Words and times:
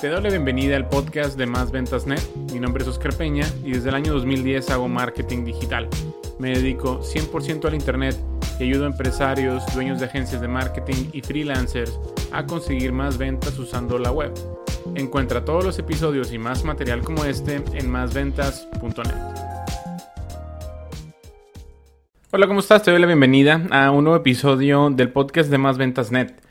Te 0.00 0.10
doy 0.10 0.22
la 0.22 0.28
bienvenida 0.28 0.76
al 0.76 0.90
podcast 0.90 1.38
de 1.38 1.46
Más 1.46 1.70
Ventas 1.70 2.06
Net. 2.06 2.20
Mi 2.52 2.60
nombre 2.60 2.82
es 2.82 2.88
Oscar 2.88 3.14
Peña 3.14 3.46
y 3.64 3.72
desde 3.72 3.88
el 3.88 3.94
año 3.94 4.12
2010 4.12 4.68
hago 4.68 4.88
marketing 4.88 5.46
digital. 5.46 5.88
Me 6.38 6.50
dedico 6.50 7.00
100% 7.00 7.64
al 7.64 7.74
Internet 7.74 8.14
y 8.60 8.64
ayudo 8.64 8.84
a 8.84 8.88
empresarios, 8.88 9.64
dueños 9.72 9.98
de 9.98 10.04
agencias 10.04 10.42
de 10.42 10.48
marketing 10.48 11.08
y 11.14 11.22
freelancers 11.22 11.98
a 12.30 12.44
conseguir 12.44 12.92
más 12.92 13.16
ventas 13.16 13.58
usando 13.58 13.98
la 13.98 14.12
web. 14.12 14.34
Encuentra 14.96 15.46
todos 15.46 15.64
los 15.64 15.78
episodios 15.78 16.30
y 16.30 16.36
más 16.36 16.62
material 16.62 17.00
como 17.00 17.24
este 17.24 17.64
en 17.72 17.90
másventas.net. 17.90 19.14
Hola, 22.32 22.46
¿cómo 22.46 22.60
estás? 22.60 22.82
Te 22.82 22.90
doy 22.90 23.00
la 23.00 23.06
bienvenida 23.06 23.62
a 23.70 23.90
un 23.92 24.04
nuevo 24.04 24.18
episodio 24.18 24.90
del 24.90 25.10
podcast 25.10 25.48
de 25.48 25.56
Más 25.56 25.78
Ventas 25.78 26.12
Net. 26.12 26.45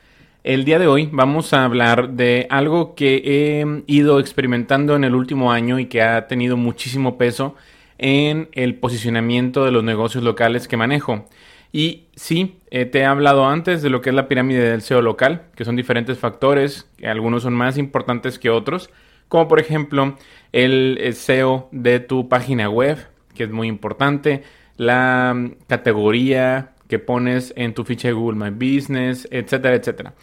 El 0.45 0.63
día 0.63 0.77
de 0.77 0.85
hoy 0.85 1.09
vamos 1.11 1.53
a 1.53 1.63
hablar 1.63 2.11
de 2.11 2.45
algo 2.51 2.93
que 2.93 3.15
he 3.25 3.83
ido 3.87 4.19
experimentando 4.19 4.95
en 4.95 5.03
el 5.03 5.15
último 5.15 5.51
año 5.51 5.79
y 5.79 5.87
que 5.87 6.03
ha 6.03 6.27
tenido 6.27 6.55
muchísimo 6.55 7.17
peso 7.17 7.55
en 7.97 8.49
el 8.51 8.75
posicionamiento 8.75 9.65
de 9.65 9.71
los 9.71 9.83
negocios 9.83 10.23
locales 10.23 10.67
que 10.67 10.77
manejo. 10.77 11.25
Y 11.71 12.03
sí, 12.15 12.59
eh, 12.69 12.85
te 12.85 12.99
he 12.99 13.05
hablado 13.05 13.47
antes 13.47 13.81
de 13.81 13.89
lo 13.89 14.01
que 14.01 14.11
es 14.11 14.15
la 14.15 14.27
pirámide 14.27 14.69
del 14.69 14.83
SEO 14.83 15.01
local, 15.01 15.47
que 15.55 15.65
son 15.65 15.75
diferentes 15.75 16.19
factores, 16.19 16.87
que 16.95 17.07
algunos 17.07 17.41
son 17.41 17.55
más 17.55 17.79
importantes 17.79 18.37
que 18.37 18.51
otros, 18.51 18.91
como 19.27 19.47
por 19.47 19.59
ejemplo 19.59 20.15
el 20.51 20.99
SEO 21.15 21.69
de 21.71 21.99
tu 21.99 22.29
página 22.29 22.69
web, 22.69 22.99
que 23.33 23.45
es 23.45 23.49
muy 23.49 23.67
importante, 23.67 24.43
la 24.77 25.49
categoría 25.65 26.74
que 26.87 26.99
pones 26.99 27.53
en 27.55 27.73
tu 27.73 27.83
ficha 27.83 28.07
de 28.07 28.13
Google 28.13 28.37
My 28.37 28.51
Business, 28.51 29.27
etcétera, 29.31 29.75
etcétera. 29.75 30.13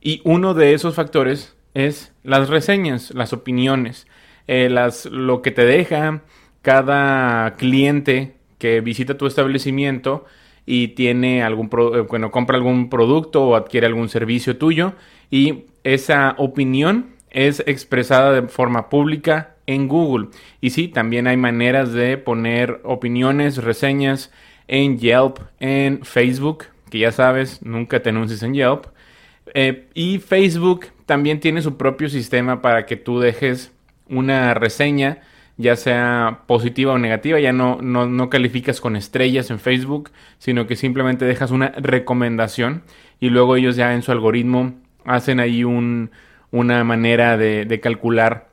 Y 0.00 0.20
uno 0.24 0.54
de 0.54 0.74
esos 0.74 0.94
factores 0.94 1.56
es 1.74 2.12
las 2.22 2.48
reseñas, 2.48 3.12
las 3.12 3.32
opiniones, 3.32 4.06
eh, 4.46 4.68
las, 4.68 5.06
lo 5.06 5.42
que 5.42 5.50
te 5.50 5.64
deja 5.64 6.22
cada 6.62 7.54
cliente 7.56 8.34
que 8.58 8.80
visita 8.80 9.16
tu 9.16 9.26
establecimiento 9.26 10.24
y 10.66 10.88
tiene 10.88 11.42
algún 11.42 11.70
eh, 11.94 12.30
compra 12.30 12.56
algún 12.56 12.90
producto 12.90 13.42
o 13.44 13.56
adquiere 13.56 13.86
algún 13.86 14.08
servicio 14.08 14.56
tuyo 14.58 14.92
y 15.30 15.64
esa 15.84 16.34
opinión 16.36 17.10
es 17.30 17.62
expresada 17.66 18.32
de 18.32 18.48
forma 18.48 18.88
pública 18.88 19.54
en 19.66 19.88
Google. 19.88 20.28
Y 20.60 20.70
sí, 20.70 20.88
también 20.88 21.26
hay 21.26 21.36
maneras 21.36 21.92
de 21.92 22.18
poner 22.18 22.80
opiniones, 22.84 23.58
reseñas 23.58 24.32
en 24.70 24.98
Yelp, 24.98 25.40
en 25.58 26.04
Facebook, 26.04 26.66
que 26.90 27.00
ya 27.00 27.10
sabes, 27.10 27.60
nunca 27.60 28.00
te 28.00 28.10
anuncies 28.10 28.42
en 28.44 28.54
Yelp. 28.54 28.86
Eh, 29.52 29.88
y 29.94 30.18
Facebook 30.18 30.86
también 31.06 31.40
tiene 31.40 31.60
su 31.60 31.76
propio 31.76 32.08
sistema 32.08 32.62
para 32.62 32.86
que 32.86 32.94
tú 32.96 33.18
dejes 33.18 33.72
una 34.08 34.54
reseña, 34.54 35.18
ya 35.56 35.74
sea 35.74 36.42
positiva 36.46 36.92
o 36.92 36.98
negativa, 36.98 37.40
ya 37.40 37.52
no, 37.52 37.82
no, 37.82 38.30
calificas 38.30 38.80
con 38.80 38.94
estrellas 38.94 39.50
en 39.50 39.58
Facebook, 39.58 40.12
sino 40.38 40.68
que 40.68 40.76
simplemente 40.76 41.24
dejas 41.24 41.50
una 41.50 41.70
recomendación 41.70 42.84
y 43.18 43.30
luego 43.30 43.56
ellos 43.56 43.74
ya 43.74 43.92
en 43.92 44.02
su 44.02 44.12
algoritmo 44.12 44.74
hacen 45.04 45.40
ahí 45.40 45.64
un, 45.64 46.12
una 46.52 46.84
manera 46.84 47.36
de, 47.36 47.64
de 47.64 47.80
calcular 47.80 48.50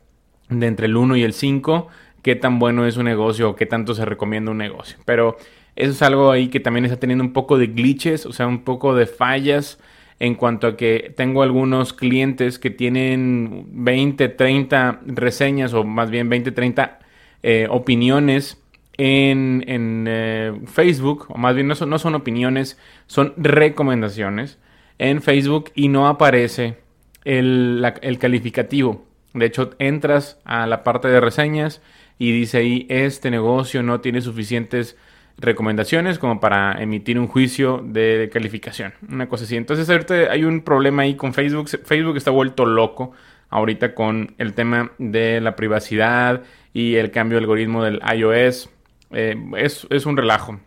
de 0.50 0.66
entre 0.66 0.88
el 0.88 0.98
1 0.98 1.16
y 1.16 1.24
el 1.24 1.34
5 1.34 1.90
qué 2.24 2.36
tan 2.36 2.58
bueno 2.60 2.86
es 2.88 2.98
un 2.98 3.06
negocio 3.06 3.52
o 3.52 3.56
qué 3.56 3.66
tanto 3.66 3.94
se 3.94 4.04
recomienda 4.04 4.52
un 4.52 4.58
negocio. 4.58 4.98
Pero 5.06 5.38
eso 5.78 5.92
es 5.92 6.02
algo 6.02 6.32
ahí 6.32 6.50
que 6.50 6.60
también 6.60 6.86
está 6.86 7.00
teniendo 7.00 7.24
un 7.24 7.34
poco 7.34 7.58
de 7.58 7.68
glitches, 7.68 8.26
o 8.26 8.34
sea, 8.34 8.48
un 8.48 8.64
poco 8.64 8.96
de 8.96 9.06
fallas 9.06 9.80
en 10.20 10.34
cuanto 10.34 10.68
a 10.68 10.76
que 10.76 11.14
tengo 11.16 11.44
algunos 11.44 11.94
clientes 11.94 12.58
que 12.58 12.72
tienen 12.72 13.68
20, 13.70 14.30
30 14.30 15.02
reseñas 15.06 15.74
o 15.74 15.84
más 15.84 16.10
bien 16.10 16.30
20, 16.30 16.52
30 16.52 17.00
eh, 17.44 17.68
opiniones 17.70 18.62
en, 18.98 19.64
eh, 20.08 20.54
Facebook, 20.66 21.28
o 21.30 21.38
más 21.38 21.54
bien 21.54 21.68
no 21.68 21.76
son, 21.76 21.92
no 21.92 22.00
son 22.00 22.16
opiniones, 22.16 22.80
son 23.06 23.34
recomendaciones 23.38 24.58
en 24.98 25.22
Facebook 25.22 25.72
y 25.76 25.90
no 25.90 26.08
aparece 26.08 26.78
el, 27.24 27.86
el 28.02 28.18
calificativo. 28.18 29.06
De 29.36 29.46
hecho, 29.46 29.76
entras 29.78 30.40
a 30.46 30.66
la 30.66 30.84
parte 30.84 31.08
de 31.10 31.22
reseñas 31.22 31.82
y 32.18 32.32
dice 32.32 32.58
ahí, 32.58 32.88
este 32.90 33.30
negocio 33.30 33.84
no 33.84 34.02
tiene 34.02 34.22
suficientes 34.22 34.98
recomendaciones 35.38 36.18
como 36.20 36.40
para 36.40 36.82
emitir 36.82 37.20
un 37.20 37.28
juicio 37.28 37.84
de 37.86 38.30
calificación. 38.32 38.94
Una 39.10 39.30
cosa 39.30 39.46
así. 39.46 39.56
Entonces 39.56 39.90
ahorita 39.90 40.32
hay 40.32 40.44
un 40.44 40.62
problema 40.62 41.04
ahí 41.04 41.16
con 41.16 41.34
Facebook. 41.34 41.70
Facebook 41.70 42.18
está 42.18 42.32
vuelto 42.32 42.66
loco 42.66 43.12
ahorita 43.50 43.94
con 43.94 44.36
el 44.38 44.54
tema 44.54 44.92
de 44.98 45.40
la 45.40 45.56
privacidad 45.56 46.44
y 46.74 46.96
el 46.96 47.12
cambio 47.12 47.38
de 47.38 47.44
algoritmo 47.44 47.84
del 47.84 48.02
iOS. 48.16 48.70
Eh, 49.12 49.36
es, 49.58 49.88
es 49.90 50.06
un 50.06 50.18
relajo. 50.18 50.60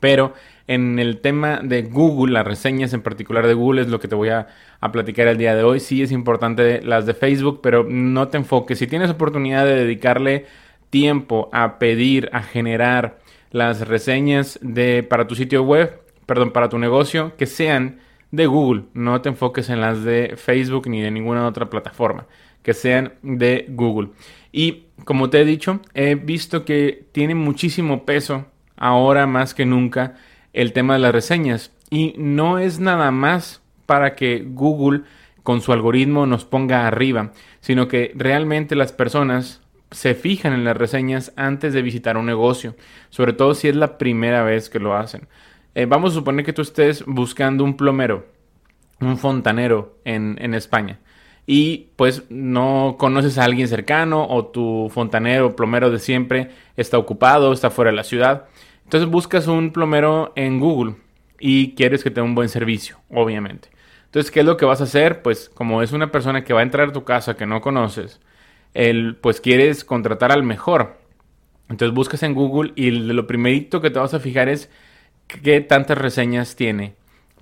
Pero 0.00 0.32
en 0.66 0.98
el 0.98 1.20
tema 1.20 1.60
de 1.62 1.82
Google, 1.82 2.32
las 2.32 2.46
reseñas 2.46 2.94
en 2.94 3.02
particular 3.02 3.46
de 3.46 3.54
Google 3.54 3.82
es 3.82 3.88
lo 3.88 4.00
que 4.00 4.08
te 4.08 4.14
voy 4.14 4.30
a, 4.30 4.46
a, 4.80 4.92
platicar 4.92 5.28
el 5.28 5.36
día 5.36 5.54
de 5.54 5.62
hoy. 5.62 5.78
Sí 5.78 6.02
es 6.02 6.10
importante 6.10 6.80
las 6.82 7.04
de 7.06 7.12
Facebook, 7.12 7.60
pero 7.62 7.84
no 7.84 8.28
te 8.28 8.38
enfoques. 8.38 8.78
Si 8.78 8.86
tienes 8.86 9.10
oportunidad 9.10 9.66
de 9.66 9.74
dedicarle 9.74 10.46
tiempo 10.88 11.50
a 11.52 11.78
pedir, 11.78 12.30
a 12.32 12.42
generar 12.42 13.18
las 13.50 13.86
reseñas 13.86 14.58
de, 14.62 15.02
para 15.02 15.26
tu 15.26 15.34
sitio 15.34 15.62
web, 15.62 16.00
perdón, 16.26 16.52
para 16.52 16.68
tu 16.68 16.78
negocio, 16.78 17.36
que 17.36 17.46
sean 17.46 18.00
de 18.30 18.46
Google. 18.46 18.84
No 18.94 19.20
te 19.20 19.28
enfoques 19.28 19.68
en 19.68 19.80
las 19.80 20.04
de 20.04 20.34
Facebook 20.36 20.88
ni 20.88 21.00
de 21.00 21.10
ninguna 21.10 21.46
otra 21.46 21.68
plataforma. 21.68 22.26
Que 22.62 22.74
sean 22.74 23.14
de 23.22 23.66
Google. 23.68 24.10
Y 24.52 24.84
como 25.04 25.30
te 25.30 25.40
he 25.40 25.44
dicho, 25.44 25.80
he 25.94 26.14
visto 26.14 26.64
que 26.64 27.06
tiene 27.12 27.34
muchísimo 27.34 28.04
peso 28.04 28.46
ahora 28.76 29.26
más 29.26 29.54
que 29.54 29.66
nunca 29.66 30.16
el 30.52 30.72
tema 30.72 30.94
de 30.94 31.00
las 31.00 31.12
reseñas. 31.12 31.72
Y 31.90 32.14
no 32.18 32.58
es 32.58 32.78
nada 32.78 33.10
más 33.10 33.62
para 33.86 34.14
que 34.14 34.44
Google 34.46 35.02
con 35.42 35.62
su 35.62 35.72
algoritmo 35.72 36.26
nos 36.26 36.44
ponga 36.44 36.86
arriba, 36.86 37.32
sino 37.60 37.88
que 37.88 38.12
realmente 38.14 38.76
las 38.76 38.92
personas 38.92 39.59
se 39.90 40.14
fijan 40.14 40.52
en 40.52 40.64
las 40.64 40.76
reseñas 40.76 41.32
antes 41.36 41.72
de 41.72 41.82
visitar 41.82 42.16
un 42.16 42.26
negocio, 42.26 42.76
sobre 43.08 43.32
todo 43.32 43.54
si 43.54 43.68
es 43.68 43.76
la 43.76 43.98
primera 43.98 44.42
vez 44.42 44.70
que 44.70 44.78
lo 44.78 44.96
hacen. 44.96 45.28
Eh, 45.74 45.86
vamos 45.86 46.12
a 46.12 46.14
suponer 46.14 46.44
que 46.44 46.52
tú 46.52 46.62
estés 46.62 47.04
buscando 47.06 47.64
un 47.64 47.76
plomero, 47.76 48.26
un 49.00 49.16
fontanero 49.16 49.98
en, 50.04 50.36
en 50.40 50.54
España 50.54 51.00
y 51.46 51.88
pues 51.96 52.22
no 52.30 52.96
conoces 52.98 53.36
a 53.36 53.44
alguien 53.44 53.66
cercano 53.66 54.26
o 54.28 54.46
tu 54.46 54.88
fontanero, 54.92 55.56
plomero 55.56 55.90
de 55.90 55.98
siempre 55.98 56.50
está 56.76 56.96
ocupado, 56.98 57.52
está 57.52 57.70
fuera 57.70 57.90
de 57.90 57.96
la 57.96 58.04
ciudad. 58.04 58.46
Entonces 58.84 59.10
buscas 59.10 59.46
un 59.46 59.72
plomero 59.72 60.32
en 60.36 60.60
Google 60.60 60.94
y 61.40 61.74
quieres 61.74 62.04
que 62.04 62.10
tenga 62.10 62.28
un 62.28 62.34
buen 62.34 62.48
servicio, 62.48 62.98
obviamente. 63.08 63.68
Entonces, 64.04 64.30
¿qué 64.30 64.40
es 64.40 64.46
lo 64.46 64.56
que 64.56 64.64
vas 64.64 64.80
a 64.80 64.84
hacer? 64.84 65.22
Pues 65.22 65.48
como 65.48 65.82
es 65.82 65.92
una 65.92 66.10
persona 66.12 66.44
que 66.44 66.52
va 66.52 66.60
a 66.60 66.64
entrar 66.64 66.88
a 66.88 66.92
tu 66.92 67.04
casa 67.04 67.36
que 67.36 67.46
no 67.46 67.60
conoces, 67.60 68.20
el, 68.74 69.16
pues 69.16 69.40
quieres 69.40 69.84
contratar 69.84 70.32
al 70.32 70.42
mejor. 70.42 70.98
Entonces 71.68 71.94
buscas 71.94 72.22
en 72.22 72.34
Google 72.34 72.72
y 72.74 72.90
lo 72.90 73.26
primerito 73.26 73.80
que 73.80 73.90
te 73.90 73.98
vas 73.98 74.14
a 74.14 74.20
fijar 74.20 74.48
es 74.48 74.70
qué 75.26 75.60
tantas 75.60 75.98
reseñas 75.98 76.56
tiene. 76.56 76.94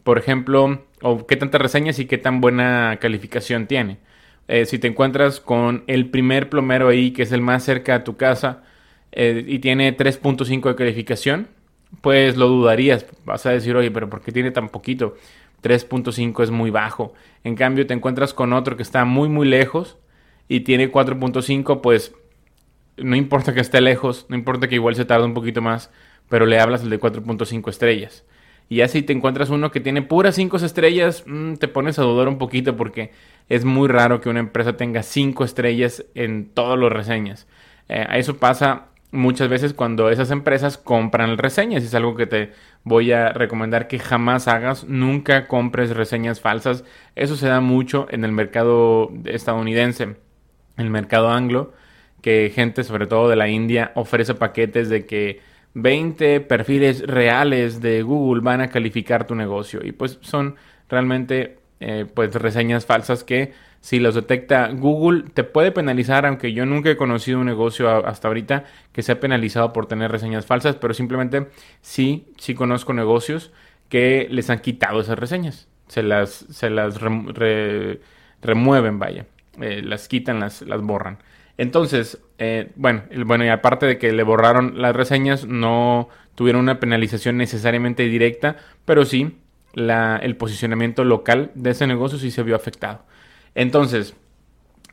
Por 0.05 0.19
ejemplo, 0.19 0.83
o 1.03 1.27
qué 1.27 1.37
tantas 1.37 1.61
reseñas 1.61 1.99
y 1.99 2.06
qué 2.06 2.19
tan 2.19 2.41
buena 2.41 2.99
calificación 3.00 3.66
tiene. 3.66 3.99
Eh, 4.49 4.65
si 4.65 4.78
te 4.78 4.89
encuentras 4.89 5.41
con 5.41 5.84
el 5.87 6.11
primer 6.11 6.49
plomero 6.49 6.89
ahí, 6.89 7.11
que 7.11 7.22
es 7.22 7.33
el 7.33 7.43
más 7.43 7.65
cerca 7.65 7.97
a 7.97 8.05
tu 8.05 8.16
casa, 8.16 8.62
eh, 9.12 9.45
y 9.47 9.59
tiene 9.59 9.97
3.5 9.97 10.69
de 10.69 10.75
calificación, 10.75 11.49
pues 12.00 12.37
lo 12.37 12.49
dudarías. 12.49 13.06
Vas 13.25 13.47
a 13.47 13.50
decir, 13.50 13.77
oye, 13.77 13.91
pero 13.91 14.09
¿por 14.09 14.22
qué 14.22 14.33
tiene 14.33 14.50
tan 14.50 14.69
poquito? 14.69 15.16
3.5 15.62 16.43
es 16.43 16.50
muy 16.50 16.71
bajo. 16.71 17.15
En 17.45 17.56
cambio, 17.56 17.87
te 17.87 17.95
encuentras 17.95 18.34
con 18.34 18.53
otro 18.53 18.77
que 18.77 18.83
está 18.83 19.05
muy, 19.05 19.28
muy 19.28 19.47
lejos 19.48 19.98
y 20.48 20.60
tiene 20.60 20.91
4.5, 20.91 21.80
pues 21.80 22.15
no 22.97 23.16
importa 23.16 23.54
que 23.54 23.60
esté 23.60 23.80
lejos, 23.80 24.27
no 24.28 24.36
importa 24.36 24.68
que 24.68 24.74
igual 24.74 24.95
se 24.95 25.04
tarde 25.04 25.27
un 25.27 25.34
poquito 25.34 25.62
más, 25.62 25.91
pero 26.28 26.47
le 26.47 26.59
hablas 26.59 26.83
el 26.83 26.91
de 26.91 27.00
4.5 27.00 27.71
estrellas. 27.71 28.24
Y 28.71 28.77
ya 28.77 28.89
si 28.89 29.03
te 29.03 29.12
encuentras 29.12 29.50
uno 29.50 29.71
que 29.71 29.80
tiene 29.80 30.03
puras 30.03 30.34
5 30.34 30.59
estrellas, 30.59 31.24
mm, 31.27 31.54
te 31.54 31.68
pones 31.68 31.98
a 31.98 32.03
dudar 32.03 32.28
un 32.28 32.39
poquito 32.39 32.77
porque 32.77 33.12
es 33.48 33.65
muy 33.65 33.89
raro 33.89 34.21
que 34.21 34.28
una 34.28 34.41
empresa 34.41 34.77
tenga 34.77 35.03
5 35.03 35.45
estrellas 35.45 36.04
en 36.15 36.51
todas 36.53 36.78
las 36.78 36.92
reseñas. 36.92 37.47
Eh, 37.89 38.06
eso 38.15 38.36
pasa 38.36 38.89
muchas 39.10 39.48
veces 39.48 39.72
cuando 39.72 40.10
esas 40.10 40.30
empresas 40.30 40.77
compran 40.77 41.39
reseñas. 41.39 41.83
Es 41.83 41.94
algo 41.94 42.15
que 42.15 42.27
te 42.27 42.53
voy 42.84 43.12
a 43.12 43.30
recomendar 43.33 43.89
que 43.89 43.98
jamás 43.98 44.48
hagas. 44.48 44.84
Nunca 44.84 45.47
compres 45.47 45.97
reseñas 45.97 46.41
falsas. 46.41 46.84
Eso 47.16 47.36
se 47.36 47.48
da 47.48 47.60
mucho 47.62 48.06
en 48.10 48.24
el 48.24 48.33
mercado 48.33 49.10
estadounidense 49.24 50.16
el 50.78 50.91
mercado 50.91 51.30
anglo, 51.30 51.72
que 52.22 52.51
gente 52.54 52.84
sobre 52.84 53.07
todo 53.07 53.28
de 53.28 53.36
la 53.36 53.48
India 53.48 53.92
ofrece 53.95 54.34
paquetes 54.34 54.89
de 54.89 55.07
que 55.07 55.41
20 55.75 56.41
perfiles 56.41 57.07
reales 57.07 57.80
de 57.80 58.03
Google 58.03 58.42
van 58.42 58.60
a 58.60 58.69
calificar 58.69 59.27
tu 59.27 59.34
negocio. 59.34 59.80
Y 59.84 59.92
pues 59.92 60.19
son 60.22 60.57
realmente 60.89 61.59
eh, 61.80 62.07
pues 62.13 62.34
reseñas 62.34 62.86
falsas 62.86 63.22
que 63.22 63.53
si 63.80 64.01
los 64.01 64.15
detecta 64.15 64.69
Google 64.72 65.25
te 65.33 65.45
puede 65.45 65.71
penalizar, 65.71 66.27
aunque 66.27 66.53
yo 66.53 66.66
nunca 66.66 66.91
he 66.91 66.97
conocido 66.97 67.39
un 67.39 67.47
negocio 67.47 67.89
hasta 68.07 68.28
ahorita 68.28 68.65
que 68.92 69.03
sea 69.03 69.21
penalizado 69.21 69.72
por 69.72 69.86
tener 69.86 70.10
reseñas 70.10 70.47
falsas, 70.47 70.77
pero 70.77 70.95
simplemente 70.95 71.47
sí, 71.80 72.27
sí 72.39 72.54
conozco 72.54 72.92
negocios 72.92 73.53
que 73.89 74.27
les 74.30 74.51
han 74.51 74.59
quitado 74.59 75.01
esas 75.01 75.19
reseñas, 75.19 75.69
se 75.86 76.03
las, 76.03 76.47
se 76.51 76.71
las 76.71 76.98
remueven, 78.42 78.98
vaya, 78.98 79.27
eh, 79.60 79.83
las 79.83 80.09
quitan, 80.09 80.41
las, 80.41 80.63
las 80.63 80.81
borran. 80.81 81.19
Entonces, 81.57 82.19
eh, 82.39 82.71
bueno, 82.77 83.03
bueno, 83.27 83.45
y 83.45 83.49
aparte 83.49 83.87
de 83.87 83.99
que 83.99 84.13
le 84.13 84.22
borraron 84.22 84.81
las 84.81 84.95
reseñas, 84.95 85.47
no 85.47 86.09
tuvieron 86.37 86.63
una 86.63 86.78
penalización 86.78 87.37
necesariamente 87.37 88.05
directa, 88.05 88.57
pero 88.84 89.05
sí 89.05 89.37
el 89.75 90.37
posicionamiento 90.37 91.05
local 91.05 91.51
de 91.55 91.71
ese 91.71 91.87
negocio 91.87 92.19
sí 92.19 92.31
se 92.31 92.43
vio 92.43 92.57
afectado. 92.57 93.05
Entonces, 93.55 94.15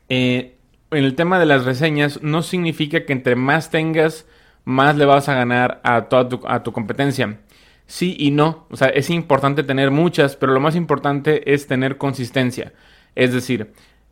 eh, 0.09 0.57
en 0.91 1.03
el 1.03 1.15
tema 1.15 1.39
de 1.39 1.45
las 1.45 1.65
reseñas, 1.65 2.21
no 2.21 2.41
significa 2.41 3.05
que 3.05 3.13
entre 3.13 3.35
más 3.35 3.69
tengas, 3.69 4.27
más 4.63 4.95
le 4.97 5.05
vas 5.05 5.29
a 5.29 5.35
ganar 5.35 5.81
a 5.83 6.05
toda 6.05 6.29
tu, 6.29 6.41
a 6.47 6.63
tu 6.63 6.71
competencia. 6.71 7.39
Sí 7.87 8.15
y 8.17 8.31
no. 8.31 8.65
O 8.69 8.77
sea, 8.77 8.87
es 8.87 9.09
importante 9.09 9.63
tener 9.63 9.91
muchas, 9.91 10.35
pero 10.35 10.53
lo 10.53 10.59
más 10.59 10.75
importante 10.75 11.53
es 11.53 11.67
tener 11.67 11.97
consistencia. 11.97 12.73
Es 13.15 13.33
decir, 13.33 13.71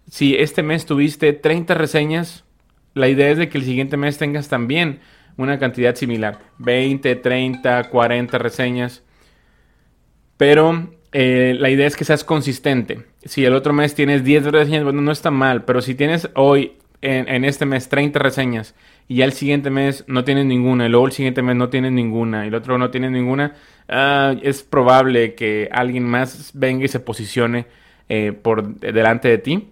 si 0.09 0.35
este 0.35 0.63
mes 0.63 0.85
tuviste 0.85 1.33
30 1.33 1.73
reseñas, 1.73 2.43
la 2.93 3.07
idea 3.07 3.29
es 3.29 3.37
de 3.37 3.49
que 3.49 3.57
el 3.57 3.63
siguiente 3.63 3.97
mes 3.97 4.17
tengas 4.17 4.49
también 4.49 4.99
una 5.37 5.57
cantidad 5.59 5.95
similar. 5.95 6.39
20, 6.59 7.15
30, 7.15 7.89
40 7.89 8.37
reseñas. 8.37 9.03
Pero 10.37 10.89
eh, 11.11 11.55
la 11.57 11.69
idea 11.69 11.87
es 11.87 11.95
que 11.95 12.05
seas 12.05 12.23
consistente. 12.23 13.05
Si 13.23 13.45
el 13.45 13.53
otro 13.53 13.73
mes 13.73 13.95
tienes 13.95 14.23
10 14.23 14.45
reseñas, 14.45 14.83
bueno, 14.83 15.01
no 15.01 15.11
está 15.11 15.31
mal, 15.31 15.63
pero 15.65 15.81
si 15.81 15.95
tienes 15.95 16.29
hoy, 16.35 16.73
en, 17.03 17.45
este 17.45 17.65
mes, 17.65 17.89
30 17.89 18.17
reseñas 18.19 18.75
y 19.07 19.17
ya 19.17 19.25
el 19.25 19.33
siguiente 19.33 19.69
mes 19.69 20.05
no 20.07 20.23
tienes 20.23 20.45
ninguna, 20.45 20.85
y 20.85 20.89
luego 20.89 21.07
el 21.07 21.11
siguiente 21.11 21.41
mes 21.41 21.55
no 21.55 21.69
tienes 21.69 21.91
ninguna, 21.91 22.45
y 22.45 22.47
el 22.47 22.55
otro 22.55 22.77
no 22.77 22.89
tiene 22.89 23.09
ninguna, 23.09 23.55
ah, 23.89 24.35
es 24.41 24.63
probable 24.63 25.35
que 25.35 25.67
alguien 25.71 26.05
más 26.05 26.51
venga 26.53 26.85
y 26.85 26.87
se 26.87 27.01
posicione 27.01 27.65
eh, 28.07 28.31
por 28.31 28.75
delante 28.79 29.27
de 29.27 29.37
ti, 29.37 29.69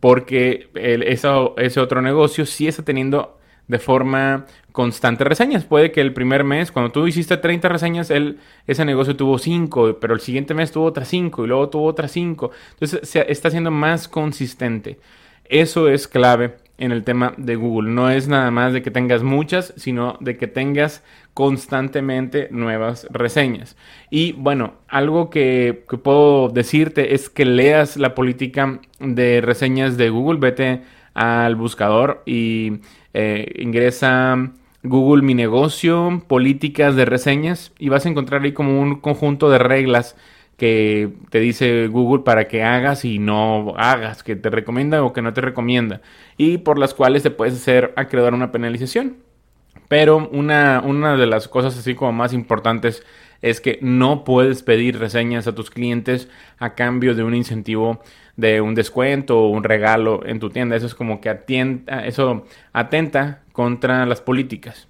porque 0.00 0.68
ese 0.74 1.80
otro 1.80 2.02
negocio 2.02 2.46
sí 2.46 2.66
está 2.68 2.84
teniendo 2.84 3.38
de 3.68 3.78
forma 3.78 4.46
constante 4.72 5.24
reseñas. 5.24 5.64
Puede 5.64 5.92
que 5.92 6.00
el 6.00 6.12
primer 6.12 6.44
mes, 6.44 6.72
cuando 6.72 6.92
tú 6.92 7.06
hiciste 7.06 7.36
30 7.36 7.68
reseñas, 7.68 8.10
él, 8.10 8.38
ese 8.66 8.84
negocio 8.84 9.16
tuvo 9.16 9.38
5, 9.38 9.98
pero 10.00 10.14
el 10.14 10.20
siguiente 10.20 10.54
mes 10.54 10.72
tuvo 10.72 10.86
otras 10.86 11.08
5 11.08 11.44
y 11.44 11.48
luego 11.48 11.68
tuvo 11.68 11.86
otras 11.86 12.10
5. 12.12 12.50
Entonces 12.72 13.08
se 13.08 13.30
está 13.30 13.50
siendo 13.50 13.70
más 13.70 14.08
consistente. 14.08 14.98
Eso 15.44 15.88
es 15.88 16.08
clave 16.08 16.56
en 16.78 16.92
el 16.92 17.04
tema 17.04 17.34
de 17.36 17.56
Google. 17.56 17.90
No 17.90 18.10
es 18.10 18.28
nada 18.28 18.50
más 18.50 18.72
de 18.72 18.82
que 18.82 18.90
tengas 18.90 19.22
muchas, 19.22 19.72
sino 19.76 20.16
de 20.20 20.36
que 20.36 20.46
tengas 20.46 21.02
constantemente 21.32 22.48
nuevas 22.50 23.06
reseñas. 23.10 23.76
Y 24.10 24.32
bueno, 24.32 24.74
algo 24.88 25.30
que, 25.30 25.84
puedo 26.02 26.48
decirte 26.48 27.14
es 27.14 27.28
que 27.30 27.44
leas 27.44 27.96
la 27.96 28.14
política 28.14 28.80
de 29.00 29.40
reseñas 29.40 29.96
de 29.96 30.10
Google. 30.10 30.40
Vete 30.40 30.82
al 31.14 31.54
buscador 31.56 32.22
y 32.26 32.80
eh, 33.12 33.52
ingresa 33.58 34.50
Google 34.82 35.22
Mi 35.22 35.34
Negocio, 35.34 36.22
políticas 36.26 36.94
de 36.94 37.06
reseñas 37.06 37.72
y 37.78 37.88
vas 37.88 38.04
a 38.04 38.10
encontrar 38.10 38.42
ahí 38.42 38.52
como 38.52 38.80
un 38.80 39.00
conjunto 39.00 39.48
de 39.48 39.58
reglas 39.58 40.16
que 40.56 41.12
te 41.30 41.40
dice 41.40 41.88
Google 41.88 42.22
para 42.22 42.46
que 42.46 42.62
hagas 42.62 43.04
y 43.04 43.18
no 43.18 43.74
hagas, 43.76 44.22
que 44.22 44.36
te 44.36 44.50
recomienda 44.50 45.02
o 45.02 45.12
que 45.12 45.22
no 45.22 45.32
te 45.32 45.40
recomienda 45.40 46.00
y 46.36 46.58
por 46.58 46.78
las 46.78 46.94
cuales 46.94 47.22
te 47.22 47.30
puedes 47.30 47.54
hacer 47.54 47.92
acreedor 47.96 48.34
una 48.34 48.52
penalización. 48.52 49.16
Pero 49.88 50.28
una, 50.32 50.82
una 50.84 51.16
de 51.16 51.26
las 51.26 51.48
cosas 51.48 51.76
así 51.76 51.94
como 51.94 52.12
más 52.12 52.32
importantes 52.32 53.04
es 53.42 53.60
que 53.60 53.78
no 53.82 54.24
puedes 54.24 54.62
pedir 54.62 54.98
reseñas 54.98 55.46
a 55.46 55.54
tus 55.54 55.70
clientes 55.70 56.28
a 56.58 56.74
cambio 56.74 57.14
de 57.14 57.24
un 57.24 57.34
incentivo 57.34 58.00
de 58.36 58.60
un 58.60 58.74
descuento 58.74 59.38
o 59.38 59.48
un 59.48 59.64
regalo 59.64 60.24
en 60.24 60.40
tu 60.40 60.50
tienda. 60.50 60.76
Eso 60.76 60.86
es 60.86 60.94
como 60.94 61.20
que 61.20 61.28
atienda, 61.28 62.06
eso 62.06 62.46
atenta 62.72 63.42
contra 63.52 64.06
las 64.06 64.20
políticas. 64.20 64.88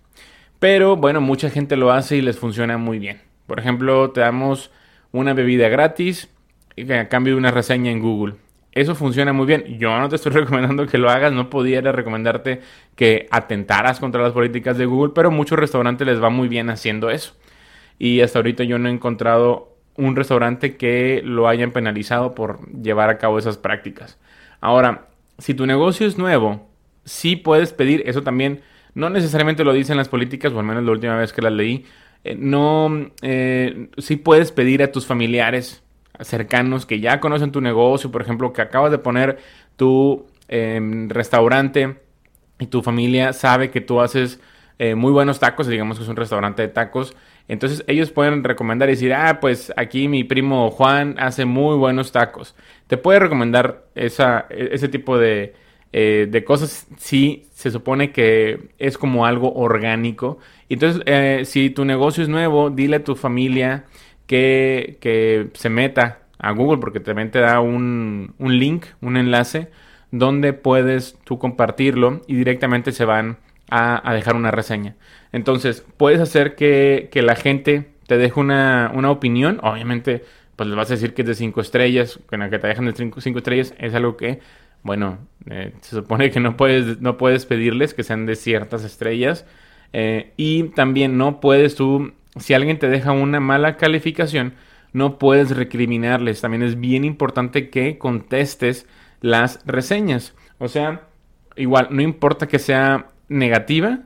Pero 0.58 0.96
bueno, 0.96 1.20
mucha 1.20 1.50
gente 1.50 1.76
lo 1.76 1.90
hace 1.92 2.16
y 2.16 2.22
les 2.22 2.38
funciona 2.38 2.78
muy 2.78 2.98
bien. 2.98 3.20
Por 3.46 3.58
ejemplo, 3.58 4.10
te 4.12 4.20
damos 4.20 4.70
una 5.14 5.32
bebida 5.32 5.68
gratis 5.68 6.28
a 6.76 7.08
cambio 7.08 7.34
de 7.34 7.38
una 7.38 7.52
reseña 7.52 7.92
en 7.92 8.00
Google. 8.00 8.34
Eso 8.72 8.96
funciona 8.96 9.32
muy 9.32 9.46
bien. 9.46 9.78
Yo 9.78 9.96
no 9.96 10.08
te 10.08 10.16
estoy 10.16 10.32
recomendando 10.32 10.86
que 10.86 10.98
lo 10.98 11.08
hagas, 11.08 11.32
no 11.32 11.48
pudiera 11.48 11.92
recomendarte 11.92 12.60
que 12.96 13.28
atentaras 13.30 14.00
contra 14.00 14.22
las 14.22 14.32
políticas 14.32 14.76
de 14.76 14.86
Google, 14.86 15.12
pero 15.14 15.30
muchos 15.30 15.56
restaurantes 15.56 16.04
les 16.04 16.20
va 16.20 16.30
muy 16.30 16.48
bien 16.48 16.68
haciendo 16.68 17.10
eso. 17.10 17.34
Y 17.96 18.22
hasta 18.22 18.40
ahorita 18.40 18.64
yo 18.64 18.78
no 18.80 18.88
he 18.88 18.92
encontrado 18.92 19.76
un 19.96 20.16
restaurante 20.16 20.76
que 20.76 21.22
lo 21.24 21.46
hayan 21.46 21.70
penalizado 21.70 22.34
por 22.34 22.68
llevar 22.82 23.08
a 23.08 23.18
cabo 23.18 23.38
esas 23.38 23.56
prácticas. 23.56 24.18
Ahora, 24.60 25.06
si 25.38 25.54
tu 25.54 25.64
negocio 25.64 26.08
es 26.08 26.18
nuevo, 26.18 26.68
sí 27.04 27.36
puedes 27.36 27.72
pedir, 27.72 28.02
eso 28.06 28.22
también 28.22 28.62
no 28.94 29.10
necesariamente 29.10 29.62
lo 29.62 29.72
dicen 29.72 29.96
las 29.96 30.08
políticas, 30.08 30.52
o 30.52 30.58
al 30.58 30.66
menos 30.66 30.82
la 30.82 30.90
última 30.90 31.16
vez 31.16 31.32
que 31.32 31.42
las 31.42 31.52
leí, 31.52 31.86
eh, 32.24 32.36
no, 32.38 33.10
eh, 33.22 33.88
sí 33.98 34.16
puedes 34.16 34.50
pedir 34.50 34.82
a 34.82 34.90
tus 34.90 35.06
familiares 35.06 35.82
cercanos 36.20 36.86
que 36.86 37.00
ya 37.00 37.20
conocen 37.20 37.52
tu 37.52 37.60
negocio, 37.60 38.10
por 38.10 38.22
ejemplo, 38.22 38.52
que 38.52 38.62
acabas 38.62 38.90
de 38.90 38.98
poner 38.98 39.38
tu 39.76 40.26
em, 40.48 41.08
restaurante 41.10 41.96
y 42.58 42.66
tu 42.66 42.82
familia 42.82 43.32
sabe 43.32 43.70
que 43.70 43.80
tú 43.80 44.00
haces 44.00 44.40
eh, 44.78 44.94
muy 44.94 45.12
buenos 45.12 45.38
tacos, 45.38 45.66
digamos 45.66 45.98
que 45.98 46.04
es 46.04 46.08
un 46.08 46.16
restaurante 46.16 46.62
de 46.62 46.68
tacos, 46.68 47.14
entonces 47.46 47.84
ellos 47.88 48.10
pueden 48.10 48.42
recomendar 48.42 48.88
y 48.88 48.92
decir, 48.92 49.12
ah, 49.12 49.38
pues 49.40 49.72
aquí 49.76 50.08
mi 50.08 50.24
primo 50.24 50.70
Juan 50.70 51.16
hace 51.18 51.44
muy 51.44 51.76
buenos 51.76 52.10
tacos. 52.10 52.54
Te 52.86 52.96
puede 52.96 53.18
recomendar 53.18 53.84
esa, 53.94 54.46
ese 54.48 54.88
tipo 54.88 55.18
de, 55.18 55.54
eh, 55.96 56.26
de 56.28 56.42
cosas 56.42 56.88
si 56.96 57.46
se 57.52 57.70
supone 57.70 58.10
que 58.10 58.70
es 58.78 58.98
como 58.98 59.26
algo 59.26 59.54
orgánico. 59.54 60.38
Entonces, 60.68 61.02
eh, 61.06 61.42
si 61.44 61.70
tu 61.70 61.84
negocio 61.84 62.24
es 62.24 62.28
nuevo, 62.28 62.70
dile 62.70 62.96
a 62.96 63.04
tu 63.04 63.14
familia 63.14 63.84
que, 64.26 64.98
que 65.00 65.50
se 65.54 65.70
meta 65.70 66.22
a 66.38 66.50
Google 66.50 66.78
porque 66.78 66.98
también 66.98 67.30
te 67.30 67.38
da 67.38 67.60
un, 67.60 68.34
un 68.38 68.58
link, 68.58 68.86
un 69.02 69.16
enlace 69.16 69.70
donde 70.10 70.52
puedes 70.52 71.16
tú 71.22 71.38
compartirlo 71.38 72.22
y 72.26 72.34
directamente 72.34 72.90
se 72.90 73.04
van 73.04 73.38
a, 73.70 74.12
dejar 74.14 74.34
una 74.34 74.50
reseña. 74.50 74.96
Entonces, 75.30 75.86
puedes 75.96 76.20
hacer 76.20 76.56
que, 76.56 77.08
la 77.14 77.36
gente 77.36 77.92
te 78.08 78.18
deje 78.18 78.40
una, 78.40 78.90
opinión. 79.10 79.60
Obviamente, 79.62 80.24
pues 80.56 80.68
les 80.68 80.76
vas 80.76 80.90
a 80.90 80.94
decir 80.94 81.14
que 81.14 81.22
es 81.22 81.28
de 81.28 81.34
5 81.36 81.60
estrellas. 81.60 82.18
Con 82.26 82.40
la 82.40 82.50
que 82.50 82.58
te 82.58 82.66
dejan 82.66 82.86
de 82.86 82.94
5 82.94 83.20
estrellas 83.38 83.74
es 83.78 83.94
algo 83.94 84.16
que, 84.16 84.40
bueno, 84.84 85.18
eh, 85.50 85.72
se 85.80 85.96
supone 85.96 86.30
que 86.30 86.40
no 86.40 86.56
puedes, 86.56 87.00
no 87.00 87.16
puedes 87.16 87.46
pedirles 87.46 87.94
que 87.94 88.04
sean 88.04 88.26
de 88.26 88.36
ciertas 88.36 88.84
estrellas. 88.84 89.46
Eh, 89.92 90.32
y 90.36 90.64
también 90.70 91.18
no 91.18 91.40
puedes 91.40 91.74
tú, 91.74 92.12
si 92.36 92.54
alguien 92.54 92.78
te 92.78 92.88
deja 92.88 93.12
una 93.12 93.40
mala 93.40 93.76
calificación, 93.76 94.54
no 94.92 95.18
puedes 95.18 95.56
recriminarles. 95.56 96.40
También 96.42 96.62
es 96.62 96.78
bien 96.78 97.04
importante 97.04 97.70
que 97.70 97.98
contestes 97.98 98.86
las 99.20 99.60
reseñas. 99.66 100.34
O 100.58 100.68
sea, 100.68 101.08
igual, 101.56 101.88
no 101.90 102.02
importa 102.02 102.46
que 102.46 102.58
sea 102.58 103.08
negativa, 103.28 104.00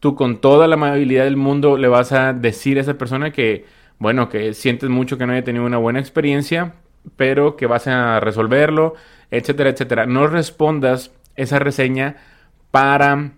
tú 0.00 0.14
con 0.14 0.40
toda 0.40 0.66
la 0.66 0.74
amabilidad 0.74 1.24
del 1.24 1.36
mundo 1.36 1.76
le 1.76 1.88
vas 1.88 2.12
a 2.12 2.32
decir 2.32 2.78
a 2.78 2.80
esa 2.80 2.96
persona 2.96 3.32
que, 3.32 3.66
bueno, 3.98 4.30
que 4.30 4.54
sientes 4.54 4.88
mucho 4.88 5.18
que 5.18 5.26
no 5.26 5.32
haya 5.34 5.44
tenido 5.44 5.66
una 5.66 5.78
buena 5.78 6.00
experiencia, 6.00 6.74
pero 7.16 7.56
que 7.56 7.66
vas 7.66 7.86
a 7.86 8.20
resolverlo, 8.20 8.94
etcétera, 9.30 9.70
etcétera. 9.70 10.06
No 10.06 10.26
respondas 10.26 11.12
esa 11.36 11.58
reseña 11.58 12.16
para 12.70 13.32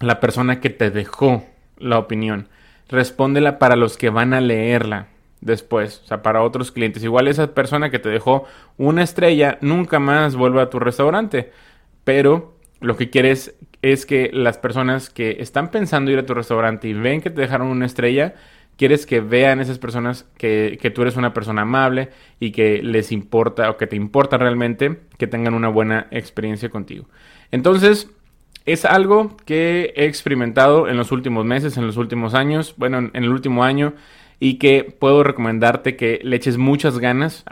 la 0.00 0.20
persona 0.20 0.60
que 0.60 0.70
te 0.70 0.90
dejó 0.90 1.44
la 1.78 1.98
opinión. 1.98 2.48
Respóndela 2.88 3.58
para 3.58 3.76
los 3.76 3.96
que 3.96 4.10
van 4.10 4.32
a 4.32 4.40
leerla 4.40 5.08
después, 5.40 6.02
o 6.04 6.06
sea, 6.08 6.22
para 6.22 6.42
otros 6.42 6.72
clientes. 6.72 7.04
Igual 7.04 7.28
esa 7.28 7.54
persona 7.54 7.90
que 7.90 7.98
te 7.98 8.08
dejó 8.08 8.44
una 8.76 9.02
estrella 9.02 9.58
nunca 9.60 9.98
más 9.98 10.36
vuelve 10.36 10.60
a 10.60 10.70
tu 10.70 10.78
restaurante, 10.78 11.52
pero 12.04 12.56
lo 12.80 12.96
que 12.96 13.10
quieres 13.10 13.54
es 13.82 14.06
que 14.06 14.30
las 14.32 14.58
personas 14.58 15.10
que 15.10 15.36
están 15.40 15.70
pensando 15.70 16.10
ir 16.10 16.18
a 16.18 16.26
tu 16.26 16.34
restaurante 16.34 16.88
y 16.88 16.92
ven 16.94 17.20
que 17.20 17.30
te 17.30 17.40
dejaron 17.40 17.68
una 17.68 17.86
estrella, 17.86 18.34
quieres 18.78 19.06
que 19.06 19.20
vean 19.20 19.60
esas 19.60 19.78
personas 19.78 20.24
que, 20.38 20.78
tú 20.94 21.02
eres 21.02 21.16
una 21.16 21.34
persona 21.34 21.62
amable 21.62 22.10
y 22.40 22.52
que 22.52 22.80
les 22.82 23.12
importa 23.12 23.68
o 23.70 23.76
que 23.76 23.88
te 23.88 23.96
importa 23.96 24.38
realmente 24.38 25.00
que 25.18 25.26
tengan 25.26 25.52
una 25.52 25.68
buena 25.68 26.06
experiencia 26.12 26.70
contigo. 26.70 27.06
Entonces, 27.50 28.08
es 28.64 28.84
algo 28.84 29.36
que 29.44 29.92
he 29.96 30.06
experimentado 30.06 30.88
en 30.88 30.96
los 30.96 31.10
últimos 31.10 31.44
meses, 31.44 31.76
en 31.76 31.86
los 31.86 31.96
últimos 31.96 32.34
años, 32.34 32.74
bueno, 32.76 32.98
en 32.98 33.10
el 33.24 33.30
último 33.30 33.64
año, 33.64 33.94
y 34.40 34.58
que 34.58 34.84
puedo 34.98 35.24
recomendarte 35.24 35.96
que 35.96 36.20
le 36.22 36.36
eches 36.36 36.58
muchas 36.58 36.98
ganas. 36.98 37.44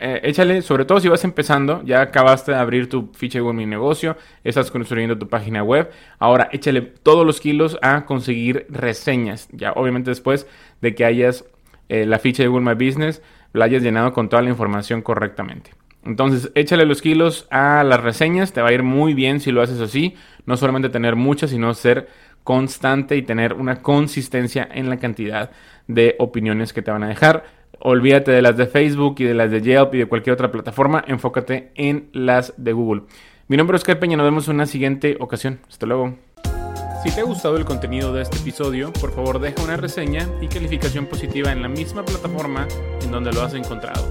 Eh, 0.00 0.20
échale, 0.22 0.62
sobre 0.62 0.84
todo 0.84 1.00
si 1.00 1.08
vas 1.08 1.24
empezando, 1.24 1.82
ya 1.84 2.00
acabaste 2.00 2.52
de 2.52 2.58
abrir 2.58 2.88
tu 2.88 3.10
ficha 3.14 3.40
de 3.40 3.52
Mi 3.52 3.66
Negocio, 3.66 4.16
estás 4.44 4.70
construyendo 4.70 5.18
tu 5.18 5.28
página 5.28 5.62
web, 5.62 5.90
ahora 6.18 6.48
échale 6.52 6.82
todos 6.82 7.26
los 7.26 7.40
kilos 7.40 7.78
a 7.82 8.04
conseguir 8.04 8.66
reseñas. 8.68 9.48
Ya 9.52 9.72
obviamente 9.72 10.10
después 10.10 10.46
de 10.80 10.94
que 10.94 11.04
hayas 11.04 11.44
eh, 11.88 12.06
la 12.06 12.18
ficha 12.18 12.42
de 12.42 12.48
Google 12.48 12.74
My 12.74 12.86
Business, 12.86 13.22
la 13.52 13.64
hayas 13.64 13.82
llenado 13.82 14.12
con 14.12 14.28
toda 14.28 14.42
la 14.42 14.50
información 14.50 15.02
correctamente. 15.02 15.72
Entonces, 16.04 16.50
échale 16.54 16.86
los 16.86 17.02
kilos 17.02 17.46
a 17.50 17.82
las 17.84 18.00
reseñas, 18.00 18.52
te 18.52 18.62
va 18.62 18.68
a 18.68 18.72
ir 18.72 18.82
muy 18.82 19.14
bien 19.14 19.40
si 19.40 19.50
lo 19.50 19.62
haces 19.62 19.80
así. 19.80 20.14
No 20.46 20.56
solamente 20.56 20.88
tener 20.88 21.16
muchas, 21.16 21.50
sino 21.50 21.74
ser 21.74 22.08
constante 22.44 23.16
y 23.16 23.22
tener 23.22 23.54
una 23.54 23.82
consistencia 23.82 24.68
en 24.70 24.88
la 24.88 24.98
cantidad 24.98 25.50
de 25.86 26.16
opiniones 26.18 26.72
que 26.72 26.82
te 26.82 26.90
van 26.90 27.02
a 27.02 27.08
dejar. 27.08 27.44
Olvídate 27.80 28.32
de 28.32 28.42
las 28.42 28.56
de 28.56 28.66
Facebook 28.66 29.16
y 29.18 29.24
de 29.24 29.34
las 29.34 29.50
de 29.50 29.62
Yelp 29.62 29.94
y 29.94 29.98
de 29.98 30.06
cualquier 30.06 30.34
otra 30.34 30.50
plataforma. 30.50 31.04
Enfócate 31.06 31.70
en 31.74 32.08
las 32.12 32.54
de 32.56 32.72
Google. 32.72 33.02
Mi 33.46 33.56
nombre 33.56 33.76
es 33.76 33.82
Oscar 33.82 33.98
Peña. 33.98 34.16
Nos 34.16 34.26
vemos 34.26 34.48
en 34.48 34.56
una 34.56 34.66
siguiente 34.66 35.16
ocasión. 35.20 35.60
Hasta 35.68 35.86
luego. 35.86 36.16
Si 37.02 37.12
te 37.12 37.20
ha 37.20 37.24
gustado 37.24 37.56
el 37.56 37.64
contenido 37.64 38.12
de 38.12 38.22
este 38.22 38.38
episodio, 38.38 38.92
por 38.92 39.12
favor 39.12 39.38
deja 39.38 39.62
una 39.62 39.76
reseña 39.76 40.28
y 40.40 40.48
calificación 40.48 41.06
positiva 41.06 41.52
en 41.52 41.62
la 41.62 41.68
misma 41.68 42.04
plataforma 42.04 42.66
en 43.02 43.12
donde 43.12 43.32
lo 43.32 43.42
has 43.42 43.54
encontrado. 43.54 44.04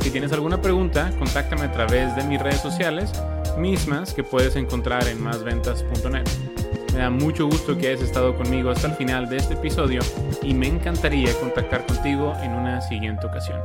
Si 0.00 0.10
tienes 0.10 0.32
alguna 0.32 0.60
pregunta, 0.60 1.12
contáctame 1.20 1.62
a 1.62 1.72
través 1.72 2.16
de 2.16 2.24
mis 2.24 2.42
redes 2.42 2.60
sociales, 2.60 3.12
mismas 3.56 4.12
que 4.12 4.24
puedes 4.24 4.56
encontrar 4.56 5.06
en 5.06 5.22
másventas.net. 5.22 6.61
Me 6.92 6.98
da 6.98 7.10
mucho 7.10 7.46
gusto 7.46 7.76
que 7.76 7.88
hayas 7.88 8.02
estado 8.02 8.36
conmigo 8.36 8.70
hasta 8.70 8.88
el 8.88 8.94
final 8.94 9.28
de 9.28 9.38
este 9.38 9.54
episodio 9.54 10.02
y 10.42 10.52
me 10.52 10.66
encantaría 10.66 11.32
contactar 11.40 11.86
contigo 11.86 12.34
en 12.42 12.52
una 12.52 12.82
siguiente 12.82 13.26
ocasión. 13.26 13.58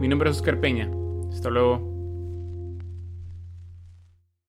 Mi 0.00 0.06
nombre 0.06 0.30
es 0.30 0.36
Oscar 0.36 0.60
Peña. 0.60 0.88
Hasta 1.32 1.50
luego. 1.50 1.97